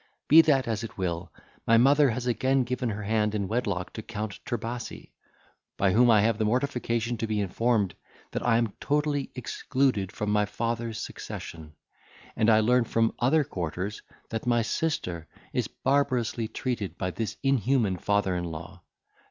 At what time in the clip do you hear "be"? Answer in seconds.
0.27-0.41, 7.27-7.39